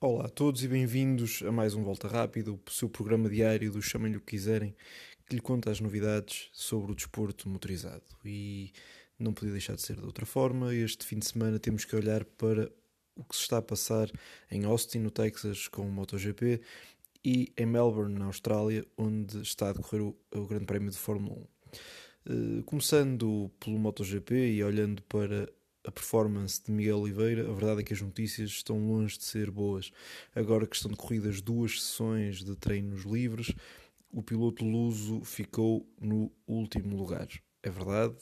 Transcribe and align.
Olá 0.00 0.26
a 0.26 0.28
todos 0.28 0.62
e 0.62 0.68
bem-vindos 0.68 1.42
a 1.44 1.50
mais 1.50 1.74
um 1.74 1.82
Volta 1.82 2.06
Rápido, 2.06 2.54
o 2.54 2.70
seu 2.70 2.88
programa 2.88 3.28
diário 3.28 3.72
do 3.72 3.82
Chamem-lhe 3.82 4.16
o 4.16 4.20
que 4.20 4.36
quiserem, 4.36 4.72
que 5.26 5.34
lhe 5.34 5.40
conta 5.40 5.72
as 5.72 5.80
novidades 5.80 6.50
sobre 6.52 6.92
o 6.92 6.94
desporto 6.94 7.48
motorizado. 7.48 8.04
E 8.24 8.72
não 9.18 9.32
podia 9.32 9.50
deixar 9.50 9.74
de 9.74 9.82
ser 9.82 9.96
de 9.96 10.04
outra 10.04 10.24
forma, 10.24 10.72
este 10.72 11.04
fim 11.04 11.18
de 11.18 11.26
semana 11.26 11.58
temos 11.58 11.84
que 11.84 11.96
olhar 11.96 12.24
para 12.24 12.70
o 13.16 13.24
que 13.24 13.34
se 13.34 13.42
está 13.42 13.58
a 13.58 13.62
passar 13.62 14.08
em 14.52 14.64
Austin, 14.66 15.00
no 15.00 15.10
Texas, 15.10 15.66
com 15.66 15.82
o 15.82 15.90
MotoGP 15.90 16.60
e 17.24 17.52
em 17.56 17.66
Melbourne, 17.66 18.16
na 18.16 18.26
Austrália, 18.26 18.86
onde 18.96 19.42
está 19.42 19.70
a 19.70 19.72
decorrer 19.72 20.02
o, 20.02 20.16
o 20.32 20.46
Grande 20.46 20.66
Prémio 20.66 20.92
de 20.92 20.96
Fórmula 20.96 21.34
1. 21.34 22.60
Uh, 22.60 22.62
começando 22.62 23.50
pelo 23.58 23.76
MotoGP 23.80 24.32
e 24.52 24.62
olhando 24.62 25.02
para 25.02 25.52
a 25.84 25.90
performance 25.90 26.62
de 26.62 26.70
Miguel 26.70 26.98
Oliveira, 26.98 27.48
a 27.48 27.52
verdade 27.52 27.80
é 27.80 27.84
que 27.84 27.94
as 27.94 28.00
notícias 28.00 28.50
estão 28.50 28.78
longe 28.86 29.18
de 29.18 29.24
ser 29.24 29.50
boas. 29.50 29.90
Agora 30.34 30.66
que 30.66 30.76
estão 30.76 30.90
decorridas 30.90 31.40
duas 31.40 31.82
sessões 31.82 32.44
de 32.44 32.54
treinos 32.56 33.04
livres, 33.04 33.54
o 34.12 34.22
piloto 34.22 34.64
luso 34.64 35.22
ficou 35.24 35.86
no 36.00 36.30
último 36.46 36.96
lugar. 36.96 37.28
É 37.62 37.70
verdade, 37.70 38.14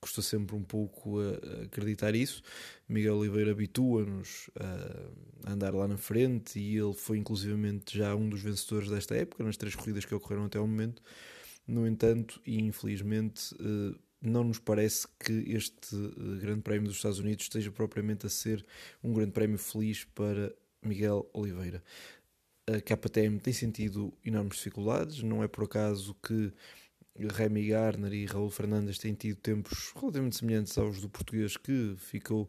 custa 0.00 0.22
sempre 0.22 0.54
um 0.54 0.62
pouco 0.62 1.20
a 1.20 1.64
acreditar 1.64 2.14
isso. 2.14 2.42
Miguel 2.88 3.16
Oliveira 3.16 3.52
habitua-nos 3.52 4.50
a 5.44 5.50
andar 5.52 5.74
lá 5.74 5.88
na 5.88 5.96
frente 5.96 6.58
e 6.58 6.76
ele 6.76 6.94
foi 6.94 7.18
inclusivamente 7.18 7.96
já 7.98 8.14
um 8.14 8.28
dos 8.28 8.40
vencedores 8.40 8.88
desta 8.88 9.14
época, 9.16 9.44
nas 9.44 9.56
três 9.56 9.74
corridas 9.74 10.04
que 10.04 10.14
ocorreram 10.14 10.44
até 10.44 10.58
ao 10.58 10.66
momento. 10.66 11.02
No 11.66 11.86
entanto, 11.86 12.40
e 12.46 12.58
infelizmente, 12.62 13.54
eh, 13.60 13.98
não 14.20 14.44
nos 14.44 14.58
parece 14.58 15.06
que 15.18 15.32
este 15.52 15.94
eh, 15.94 16.40
Grande 16.40 16.62
Prémio 16.62 16.88
dos 16.88 16.96
Estados 16.96 17.18
Unidos 17.18 17.44
esteja 17.44 17.70
propriamente 17.70 18.26
a 18.26 18.28
ser 18.28 18.64
um 19.02 19.12
Grande 19.12 19.32
Prémio 19.32 19.58
feliz 19.58 20.04
para 20.04 20.54
Miguel 20.82 21.28
Oliveira. 21.32 21.82
A 22.66 22.80
KTM 22.80 23.38
tem 23.38 23.52
sentido 23.52 24.12
enormes 24.24 24.56
dificuldades, 24.56 25.22
não 25.22 25.42
é 25.42 25.48
por 25.48 25.64
acaso 25.64 26.14
que 26.22 26.52
Remy 27.16 27.68
Garner 27.68 28.12
e 28.12 28.26
Raul 28.26 28.50
Fernandes 28.50 28.98
têm 28.98 29.14
tido 29.14 29.36
tempos 29.38 29.92
relativamente 29.94 30.36
semelhantes 30.36 30.76
aos 30.78 31.00
do 31.00 31.08
português, 31.08 31.56
que 31.56 31.94
ficou 31.96 32.48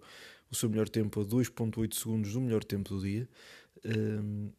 o 0.52 0.56
seu 0.56 0.70
melhor 0.70 0.89
tempo 0.89 1.22
a 1.22 1.26
2,8 1.26 1.94
segundos 1.94 2.33
do 2.33 2.42
melhor 2.42 2.64
tempo 2.64 2.89
do 2.89 3.02
dia. 3.02 3.28
Um, 3.86 4.52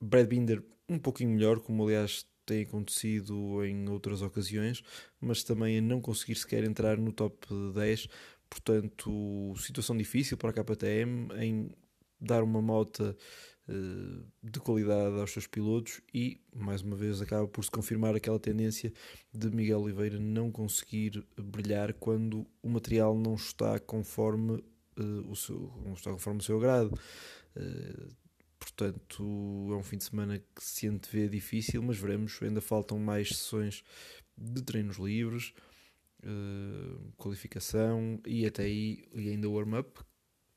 Brad 0.00 0.28
Binder 0.28 0.62
um 0.88 0.98
pouquinho 0.98 1.30
melhor, 1.30 1.60
como 1.60 1.84
aliás 1.84 2.26
tem 2.48 2.62
acontecido 2.62 3.62
em 3.62 3.88
outras 3.90 4.22
ocasiões, 4.22 4.82
mas 5.20 5.44
também 5.44 5.78
a 5.78 5.82
não 5.82 6.00
conseguir 6.00 6.34
sequer 6.34 6.64
entrar 6.64 6.96
no 6.96 7.12
top 7.12 7.46
10. 7.74 8.08
Portanto, 8.48 9.54
situação 9.58 9.94
difícil 9.94 10.38
para 10.38 10.48
a 10.50 10.64
KTM 10.64 11.28
em 11.38 11.70
dar 12.18 12.42
uma 12.42 12.62
moto 12.62 13.14
uh, 13.68 14.26
de 14.42 14.58
qualidade 14.60 15.20
aos 15.20 15.30
seus 15.30 15.46
pilotos 15.46 16.00
e, 16.12 16.40
mais 16.56 16.80
uma 16.80 16.96
vez, 16.96 17.20
acaba 17.20 17.46
por 17.46 17.62
se 17.62 17.70
confirmar 17.70 18.16
aquela 18.16 18.38
tendência 18.38 18.90
de 19.32 19.50
Miguel 19.50 19.82
Oliveira 19.82 20.18
não 20.18 20.50
conseguir 20.50 21.22
brilhar 21.36 21.92
quando 21.92 22.46
o 22.62 22.70
material 22.70 23.16
não 23.16 23.34
está 23.34 23.78
conforme, 23.78 24.64
uh, 24.98 25.30
o, 25.30 25.36
seu, 25.36 25.70
não 25.84 25.92
está 25.92 26.10
conforme 26.10 26.40
o 26.40 26.42
seu 26.42 26.56
agrado. 26.56 26.98
Uh, 27.54 28.27
Portanto, 28.70 29.68
é 29.72 29.74
um 29.74 29.82
fim 29.82 29.96
de 29.96 30.04
semana 30.04 30.38
que 30.38 30.62
se 30.62 30.86
antevê 30.86 31.28
difícil, 31.28 31.82
mas 31.82 31.98
veremos. 31.98 32.38
Ainda 32.42 32.60
faltam 32.60 32.98
mais 32.98 33.28
sessões 33.28 33.82
de 34.36 34.62
treinos 34.62 34.98
livres, 34.98 35.52
uh, 36.22 37.12
qualificação 37.16 38.20
e 38.26 38.46
até 38.46 38.64
aí 38.64 39.04
e 39.12 39.30
ainda 39.30 39.48
warm-up, 39.48 40.00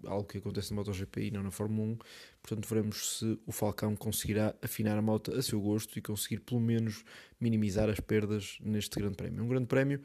algo 0.06 0.28
que 0.28 0.38
acontece 0.38 0.72
no 0.72 0.78
MotoGP 0.78 1.28
e 1.28 1.32
não 1.32 1.44
na 1.44 1.52
Fórmula 1.52 1.94
1. 1.94 1.98
Portanto, 2.42 2.68
veremos 2.68 3.20
se 3.20 3.40
o 3.46 3.52
Falcão 3.52 3.96
conseguirá 3.96 4.56
afinar 4.62 4.98
a 4.98 5.02
moto 5.02 5.34
a 5.34 5.42
seu 5.42 5.60
gosto 5.60 5.98
e 5.98 6.02
conseguir 6.02 6.40
pelo 6.42 6.62
menos 6.62 7.04
minimizar 7.40 7.90
as 7.90 8.00
perdas 8.00 8.58
neste 8.62 9.00
Grande 9.00 9.16
Prémio. 9.16 9.44
Um 9.44 9.48
Grande 9.48 9.68
Prémio 9.68 10.02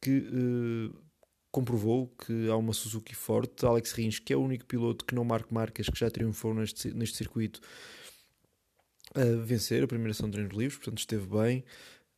que 0.00 0.18
uh, 0.18 1.09
comprovou 1.50 2.08
que 2.08 2.48
há 2.48 2.56
uma 2.56 2.72
Suzuki 2.72 3.14
forte. 3.14 3.64
Alex 3.66 3.92
Rins, 3.92 4.18
que 4.18 4.32
é 4.32 4.36
o 4.36 4.40
único 4.40 4.64
piloto 4.66 5.04
que 5.04 5.14
não 5.14 5.24
marca 5.24 5.48
marcas, 5.52 5.88
que 5.88 5.98
já 5.98 6.10
triunfou 6.10 6.54
neste, 6.54 6.92
neste 6.94 7.16
circuito, 7.16 7.60
a 9.14 9.44
vencer 9.44 9.82
a 9.82 9.88
primeira 9.88 10.14
sessão 10.14 10.28
de 10.28 10.34
treinos 10.34 10.56
livres, 10.56 10.76
portanto 10.76 10.98
esteve 10.98 11.26
bem. 11.26 11.64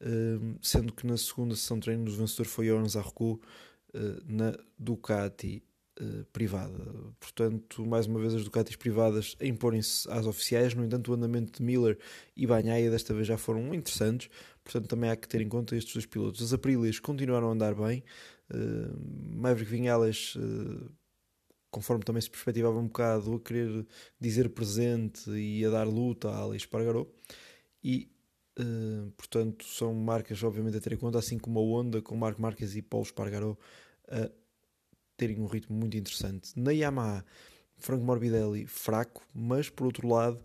Uh, 0.00 0.58
sendo 0.60 0.92
que 0.92 1.06
na 1.06 1.16
segunda 1.16 1.54
sessão 1.54 1.78
de 1.78 1.84
treinos 1.84 2.14
o 2.14 2.16
vencedor 2.16 2.46
foi 2.46 2.66
Joran 2.66 2.88
Zarco 2.88 3.40
uh, 3.94 4.22
na 4.26 4.52
Ducati 4.76 5.62
uh, 6.00 6.24
privada. 6.32 6.84
Portanto, 7.20 7.86
mais 7.86 8.06
uma 8.06 8.18
vez 8.18 8.34
as 8.34 8.42
Ducatis 8.42 8.74
privadas 8.74 9.36
a 9.40 9.46
imporem-se 9.46 10.10
às 10.10 10.26
oficiais. 10.26 10.74
No 10.74 10.84
entanto, 10.84 11.12
o 11.12 11.14
andamento 11.14 11.58
de 11.58 11.62
Miller 11.62 11.98
e 12.36 12.46
Banhaia 12.46 12.90
desta 12.90 13.14
vez 13.14 13.28
já 13.28 13.38
foram 13.38 13.72
interessantes. 13.72 14.28
Portanto, 14.64 14.88
também 14.88 15.10
há 15.10 15.16
que 15.16 15.28
ter 15.28 15.40
em 15.40 15.48
conta 15.48 15.76
estes 15.76 15.94
dois 15.94 16.06
pilotos. 16.06 16.42
As 16.42 16.52
Aprilias 16.52 16.98
continuaram 16.98 17.48
a 17.48 17.52
andar 17.52 17.74
bem. 17.74 18.04
Uh, 18.50 19.36
Maverick 19.36 19.70
Vinhales, 19.70 20.36
uh, 20.36 20.90
conforme 21.70 22.04
também 22.04 22.20
se 22.20 22.30
perspectivava 22.30 22.78
um 22.78 22.86
bocado, 22.86 23.34
a 23.34 23.40
querer 23.40 23.86
dizer 24.20 24.50
presente 24.50 25.30
e 25.30 25.64
a 25.64 25.70
dar 25.70 25.86
luta 25.86 26.30
a 26.30 26.36
Alex 26.36 26.66
Pargaró. 26.66 27.06
E, 27.82 28.10
uh, 28.58 29.10
portanto, 29.12 29.64
são 29.64 29.92
marcas, 29.94 30.42
obviamente, 30.42 30.76
a 30.76 30.80
ter 30.80 30.92
em 30.92 30.98
conta, 30.98 31.18
assim 31.18 31.38
como 31.38 31.58
a 31.58 31.62
Honda, 31.62 32.00
com 32.00 32.16
Marco 32.16 32.40
Marques 32.40 32.76
e 32.76 32.82
Paulo 32.82 33.06
Espargaró, 33.06 33.56
a 34.08 34.30
terem 35.16 35.40
um 35.40 35.46
ritmo 35.46 35.76
muito 35.76 35.96
interessante. 35.96 36.52
Na 36.56 36.72
Yamaha, 36.72 37.24
Franco 37.76 38.04
Morbidelli 38.04 38.66
fraco, 38.66 39.22
mas 39.34 39.68
por 39.68 39.86
outro 39.86 40.08
lado, 40.08 40.40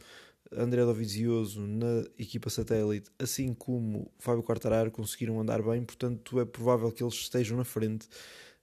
André 0.51 0.83
Dovizioso 0.83 1.61
na 1.61 2.03
equipa 2.17 2.49
satélite, 2.49 3.09
assim 3.19 3.53
como 3.53 4.11
Fábio 4.17 4.43
Quartararo, 4.43 4.91
conseguiram 4.91 5.39
andar 5.39 5.61
bem, 5.61 5.83
portanto 5.83 6.39
é 6.39 6.45
provável 6.45 6.91
que 6.91 7.03
eles 7.03 7.15
estejam 7.15 7.57
na 7.57 7.63
frente 7.63 8.07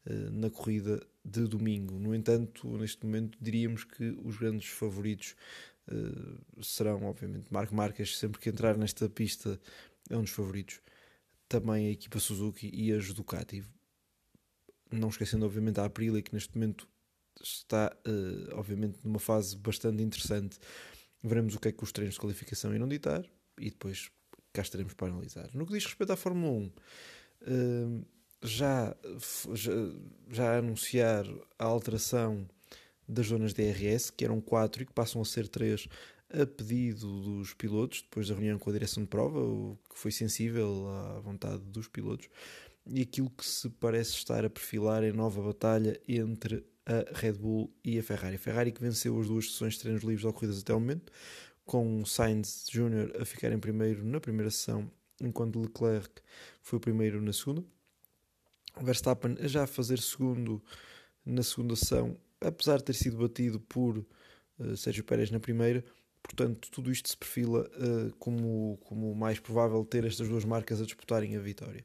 uh, 0.06 0.30
na 0.30 0.50
corrida 0.50 1.04
de 1.24 1.46
domingo. 1.46 1.98
No 1.98 2.14
entanto, 2.14 2.68
neste 2.76 3.04
momento 3.04 3.38
diríamos 3.40 3.84
que 3.84 4.16
os 4.24 4.36
grandes 4.36 4.68
favoritos 4.68 5.34
uh, 5.88 6.62
serão, 6.62 7.04
obviamente, 7.04 7.52
Marco 7.52 7.74
Marques, 7.74 8.18
sempre 8.18 8.40
que 8.40 8.48
entrar 8.48 8.76
nesta 8.76 9.08
pista 9.08 9.60
é 10.08 10.16
um 10.16 10.22
dos 10.22 10.30
favoritos. 10.30 10.80
Também 11.48 11.88
a 11.88 11.90
equipa 11.90 12.18
Suzuki 12.18 12.70
e 12.72 12.92
a 12.92 12.98
Ducati. 12.98 13.64
Não 14.90 15.08
esquecendo, 15.08 15.44
obviamente, 15.44 15.80
a 15.80 15.84
Aprilia, 15.84 16.22
que 16.22 16.32
neste 16.32 16.54
momento 16.54 16.88
está, 17.42 17.94
uh, 18.06 18.56
obviamente, 18.56 18.98
numa 19.04 19.18
fase 19.18 19.56
bastante 19.56 20.02
interessante 20.02 20.58
Veremos 21.24 21.54
o 21.54 21.58
que 21.58 21.68
é 21.68 21.72
que 21.72 21.82
os 21.82 21.90
treinos 21.90 22.16
de 22.16 22.20
qualificação 22.20 22.74
irão 22.74 22.86
ditar 22.86 23.24
e 23.58 23.70
depois 23.70 24.10
cá 24.52 24.60
estaremos 24.60 24.92
para 24.92 25.08
analisar. 25.08 25.48
No 25.54 25.66
que 25.66 25.72
diz 25.72 25.86
respeito 25.86 26.12
à 26.12 26.16
Fórmula 26.16 26.52
1, 26.52 26.72
hum, 27.48 28.04
já, 28.42 28.94
já, 29.54 29.72
já 30.30 30.58
anunciar 30.58 31.24
a 31.58 31.64
alteração 31.64 32.46
das 33.08 33.26
zonas 33.26 33.54
DRS, 33.54 34.10
que 34.10 34.24
eram 34.24 34.38
quatro 34.40 34.82
e 34.82 34.86
que 34.86 34.92
passam 34.92 35.22
a 35.22 35.24
ser 35.24 35.48
três 35.48 35.88
a 36.30 36.46
pedido 36.46 37.22
dos 37.22 37.54
pilotos, 37.54 38.02
depois 38.02 38.28
da 38.28 38.34
reunião 38.34 38.58
com 38.58 38.68
a 38.68 38.72
direção 38.72 39.02
de 39.02 39.08
prova, 39.08 39.38
o 39.40 39.78
que 39.90 39.98
foi 39.98 40.10
sensível 40.10 40.88
à 40.88 41.20
vontade 41.20 41.62
dos 41.64 41.88
pilotos, 41.88 42.28
e 42.86 43.00
aquilo 43.00 43.30
que 43.30 43.46
se 43.46 43.70
parece 43.70 44.12
estar 44.12 44.44
a 44.44 44.50
perfilar 44.50 45.04
em 45.04 45.12
nova 45.12 45.40
batalha 45.42 45.98
entre 46.06 46.64
a 46.86 47.18
Red 47.18 47.34
Bull 47.34 47.72
e 47.84 47.98
a 47.98 48.02
Ferrari. 48.02 48.36
A 48.36 48.38
Ferrari 48.38 48.72
que 48.72 48.80
venceu 48.80 49.18
as 49.18 49.28
duas 49.28 49.50
sessões 49.50 49.74
de 49.74 49.80
treinos 49.80 50.02
livres 50.02 50.24
ocorridas 50.24 50.60
até 50.60 50.74
o 50.74 50.80
momento, 50.80 51.12
com 51.64 52.04
Sainz 52.04 52.66
Jr. 52.70 53.20
a 53.20 53.24
ficar 53.24 53.52
em 53.52 53.58
primeiro 53.58 54.04
na 54.04 54.20
primeira 54.20 54.50
sessão, 54.50 54.90
enquanto 55.20 55.60
Leclerc 55.60 56.10
foi 56.62 56.76
o 56.76 56.80
primeiro 56.80 57.20
na 57.22 57.32
segunda. 57.32 57.64
Verstappen 58.80 59.36
a 59.40 59.46
já 59.46 59.66
fazer 59.66 59.98
segundo 60.00 60.62
na 61.24 61.42
segunda 61.42 61.76
sessão, 61.76 62.18
apesar 62.40 62.78
de 62.78 62.84
ter 62.84 62.94
sido 62.94 63.16
batido 63.16 63.60
por 63.60 63.98
uh, 64.58 64.76
Sérgio 64.76 65.04
Pérez 65.04 65.30
na 65.30 65.40
primeira. 65.40 65.84
Portanto, 66.22 66.70
tudo 66.70 66.90
isto 66.90 67.08
se 67.08 67.16
perfila 67.16 67.68
uh, 67.78 68.14
como, 68.16 68.78
como 68.84 69.14
mais 69.14 69.38
provável 69.38 69.84
ter 69.84 70.04
estas 70.04 70.28
duas 70.28 70.44
marcas 70.44 70.80
a 70.80 70.84
disputarem 70.84 71.36
a 71.36 71.40
vitória 71.40 71.84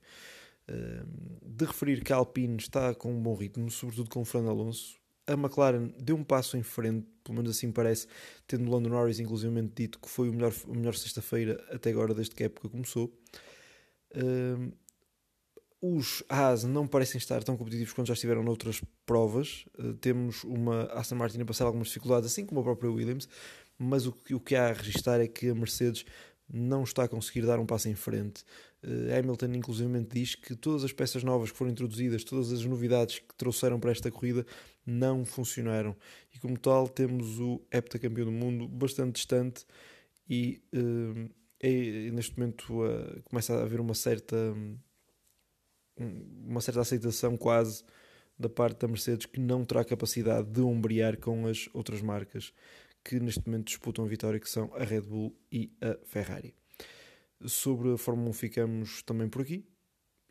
de 1.46 1.66
referir 1.66 2.04
que 2.04 2.14
a 2.14 2.18
Alpine 2.18 2.58
está 2.58 2.94
com 2.94 3.12
um 3.12 3.22
bom 3.22 3.36
ritmo, 3.36 3.70
sobretudo 3.70 4.10
com 4.10 4.22
o 4.22 4.26
Fernando 4.26 4.52
Alonso. 4.52 4.98
A 5.28 5.34
McLaren 5.34 5.94
deu 6.00 6.16
um 6.16 6.24
passo 6.24 6.58
em 6.58 6.64
frente, 6.64 7.06
pelo 7.24 7.38
menos 7.38 7.56
assim 7.56 7.72
parece, 7.72 8.08
tendo 8.48 8.70
Lando 8.72 8.90
Norris 8.90 9.20
inclusivamente 9.20 9.74
dito 9.76 10.00
que 10.00 10.10
foi 10.10 10.30
o 10.30 10.34
melhor, 10.34 10.54
melhor 10.68 10.96
sexta-feira 10.96 11.64
até 11.72 11.92
agora, 11.92 12.14
desde 12.14 12.34
que 12.34 12.44
a 12.44 12.46
época 12.48 12.70
começou. 12.70 13.14
os 15.82 16.24
Haas 16.28 16.64
não 16.64 16.88
parecem 16.88 17.18
estar 17.20 17.44
tão 17.44 17.56
competitivos 17.56 17.94
quanto 17.94 18.08
já 18.08 18.14
estiveram 18.14 18.44
noutras 18.44 18.82
provas. 19.06 19.66
Uh, 19.78 19.94
temos 19.94 20.44
uma 20.44 20.84
Aston 20.94 21.16
Martin 21.16 21.42
a 21.42 21.46
passar 21.46 21.66
algumas 21.66 21.88
dificuldades, 21.88 22.32
assim 22.32 22.46
como 22.46 22.62
a 22.62 22.64
própria 22.64 22.92
Williams, 22.92 23.30
mas 23.78 24.06
o, 24.06 24.16
o 24.32 24.40
que 24.40 24.56
há 24.56 24.70
a 24.70 24.74
registrar 24.74 25.22
é 25.22 25.28
que 25.28 25.50
a 25.50 25.56
Mercedes 25.56 26.06
não 26.52 26.84
está 26.84 27.04
a 27.04 27.08
conseguir 27.08 27.46
dar 27.46 27.60
um 27.60 27.66
passo 27.66 27.90
em 27.90 27.96
frente. 27.96 28.44
Uh, 28.84 29.18
Hamilton, 29.18 29.54
inclusive, 29.54 30.04
diz 30.04 30.36
que 30.36 30.56
todas 30.56 30.84
as 30.84 30.92
peças 30.92 31.24
novas 31.24 31.52
que 31.52 31.58
foram 31.58 31.72
introduzidas, 31.72 32.24
todas 32.24 32.52
as 32.52 32.64
novidades 32.66 33.20
que 33.20 33.36
trouxeram 33.36 33.80
para 33.80 33.92
esta 33.92 34.10
corrida, 34.10 34.46
não 34.86 35.24
funcionaram. 35.24 35.96
E 36.34 36.40
como 36.40 36.58
tal, 36.58 36.88
temos 36.88 37.40
o 37.40 37.62
heptacampeão 37.72 38.26
do 38.26 38.32
mundo 38.32 38.68
bastante 38.68 39.16
distante 39.16 39.66
e 40.28 40.62
uh, 40.74 41.30
é, 41.60 42.10
neste 42.12 42.38
momento 42.38 42.84
uh, 42.84 43.22
começa 43.24 43.54
a 43.54 43.64
haver 43.64 43.80
uma 43.80 43.94
certa 43.94 44.36
uma 46.48 46.62
certa 46.62 46.80
aceitação 46.80 47.36
quase 47.36 47.84
da 48.38 48.48
parte 48.48 48.80
da 48.80 48.88
Mercedes 48.88 49.26
que 49.26 49.40
não 49.40 49.66
terá 49.66 49.84
capacidade 49.84 50.50
de 50.50 50.62
ombrear 50.62 51.18
com 51.18 51.46
as 51.46 51.68
outras 51.74 52.02
marcas 52.02 52.54
que 53.04 53.20
neste 53.20 53.46
momento 53.48 53.68
disputam 53.68 54.06
a 54.06 54.08
vitória, 54.08 54.40
que 54.40 54.50
são 54.50 54.74
a 54.74 54.84
Red 54.84 55.02
Bull 55.02 55.36
e 55.52 55.72
a 55.82 55.98
Ferrari. 56.06 56.54
Sobre 57.46 57.94
a 57.94 57.98
Fórmula 57.98 58.30
1 58.30 58.34
ficamos 58.34 59.02
também 59.04 59.30
por 59.30 59.42
aqui 59.42 59.66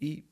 e 0.00 0.24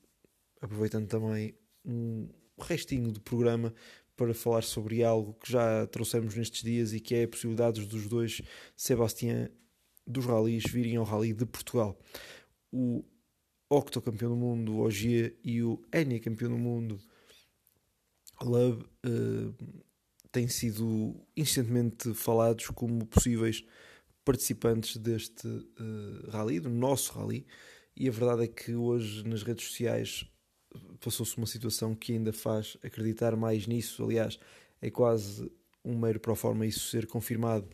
aproveitando 0.60 1.08
também 1.08 1.54
um 1.84 2.28
restinho 2.58 3.10
do 3.12 3.20
programa 3.20 3.74
para 4.16 4.32
falar 4.34 4.62
sobre 4.62 5.04
algo 5.04 5.34
que 5.34 5.52
já 5.52 5.86
trouxemos 5.88 6.34
nestes 6.34 6.62
dias 6.62 6.92
e 6.92 7.00
que 7.00 7.14
é 7.14 7.24
a 7.24 7.28
possibilidade 7.28 7.84
dos 7.86 8.08
dois 8.08 8.40
Sebastián 8.74 9.50
dos 10.06 10.24
rallies 10.24 10.64
virem 10.70 10.96
ao 10.96 11.04
Rally 11.04 11.32
de 11.32 11.44
Portugal. 11.44 11.98
O 12.72 13.04
octocampeão 13.68 14.30
do 14.30 14.36
mundo, 14.36 14.78
Ogier, 14.78 15.36
e 15.42 15.62
o 15.62 15.82
Enya 15.92 16.20
campeão 16.20 16.50
do 16.50 16.58
mundo, 16.58 16.98
Love, 18.40 18.84
uh, 19.04 19.54
têm 20.36 20.48
sido 20.48 21.16
instantemente 21.34 22.12
falados 22.12 22.66
como 22.66 23.06
possíveis 23.06 23.64
participantes 24.22 24.98
deste 24.98 25.48
uh, 25.48 26.30
rally, 26.30 26.60
do 26.60 26.68
nosso 26.68 27.18
rally, 27.18 27.46
e 27.96 28.06
a 28.06 28.10
verdade 28.10 28.44
é 28.44 28.46
que 28.46 28.74
hoje 28.74 29.26
nas 29.26 29.42
redes 29.42 29.64
sociais 29.64 30.30
passou-se 31.00 31.38
uma 31.38 31.46
situação 31.46 31.94
que 31.94 32.12
ainda 32.12 32.34
faz 32.34 32.76
acreditar 32.82 33.34
mais 33.34 33.66
nisso. 33.66 34.04
Aliás, 34.04 34.38
é 34.82 34.90
quase 34.90 35.50
um 35.82 35.96
mero 35.98 36.20
pro 36.20 36.36
forma 36.36 36.66
isso 36.66 36.90
ser 36.90 37.06
confirmado 37.06 37.66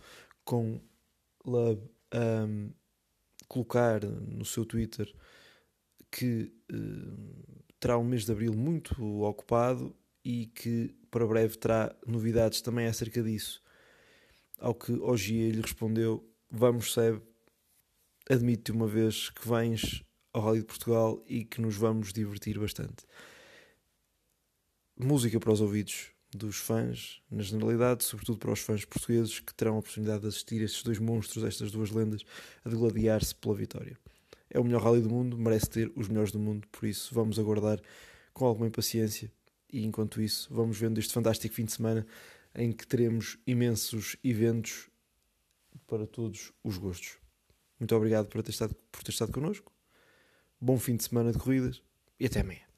com 0.44 0.80
Love 1.44 1.82
um, 2.14 2.70
colocar 3.48 4.04
no 4.04 4.44
seu 4.44 4.64
Twitter 4.64 5.12
que 6.12 6.52
uh, 6.72 7.64
terá 7.80 7.98
um 7.98 8.04
mês 8.04 8.24
de 8.24 8.30
abril 8.30 8.54
muito 8.54 8.94
ocupado 9.22 9.92
e 10.24 10.46
que 10.46 10.94
para 11.10 11.26
breve 11.26 11.56
terá 11.56 11.94
novidades 12.06 12.60
também 12.60 12.86
acerca 12.86 13.22
disso. 13.22 13.62
Ao 14.58 14.74
que 14.74 14.92
Ogier 14.92 15.52
lhe 15.52 15.60
respondeu: 15.60 16.28
Vamos, 16.50 16.92
Seb, 16.92 17.20
admite 18.30 18.70
uma 18.70 18.86
vez 18.86 19.30
que 19.30 19.46
vens 19.48 20.04
ao 20.32 20.42
Rally 20.42 20.60
de 20.60 20.66
Portugal 20.66 21.22
e 21.26 21.44
que 21.44 21.60
nos 21.60 21.76
vamos 21.76 22.12
divertir 22.12 22.58
bastante. 22.58 23.04
Música 24.96 25.38
para 25.40 25.52
os 25.52 25.60
ouvidos 25.60 26.10
dos 26.34 26.56
fãs, 26.56 27.20
na 27.30 27.42
generalidade, 27.42 28.04
sobretudo 28.04 28.38
para 28.38 28.52
os 28.52 28.60
fãs 28.60 28.84
portugueses 28.84 29.40
que 29.40 29.52
terão 29.52 29.74
a 29.74 29.78
oportunidade 29.80 30.22
de 30.22 30.28
assistir 30.28 30.62
estes 30.62 30.82
dois 30.82 30.98
monstros, 30.98 31.44
estas 31.44 31.70
duas 31.70 31.90
lendas, 31.90 32.22
a 32.64 32.70
degladiar-se 32.70 33.34
pela 33.34 33.54
vitória. 33.54 33.98
É 34.48 34.58
o 34.58 34.64
melhor 34.64 34.82
rally 34.82 35.02
do 35.02 35.10
mundo, 35.10 35.36
merece 35.36 35.68
ter 35.68 35.92
os 35.94 36.08
melhores 36.08 36.32
do 36.32 36.38
mundo, 36.38 36.66
por 36.68 36.86
isso 36.86 37.14
vamos 37.14 37.38
aguardar 37.38 37.80
com 38.32 38.46
alguma 38.46 38.66
impaciência 38.66 39.30
e 39.72 39.84
enquanto 39.84 40.20
isso 40.20 40.52
vamos 40.52 40.78
vendo 40.78 40.98
este 40.98 41.12
fantástico 41.12 41.54
fim 41.54 41.64
de 41.64 41.72
semana 41.72 42.06
em 42.54 42.70
que 42.70 42.86
teremos 42.86 43.38
imensos 43.46 44.16
eventos 44.22 44.90
para 45.86 46.06
todos 46.06 46.52
os 46.62 46.76
gostos. 46.76 47.16
Muito 47.80 47.96
obrigado 47.96 48.28
por 48.28 48.42
ter 48.42 48.50
estado, 48.50 48.74
por 48.92 49.02
ter 49.02 49.10
estado 49.10 49.32
connosco. 49.32 49.72
Bom 50.60 50.78
fim 50.78 50.96
de 50.96 51.04
semana 51.04 51.32
de 51.32 51.38
corridas 51.38 51.82
e 52.20 52.26
até 52.26 52.40
amanhã. 52.40 52.71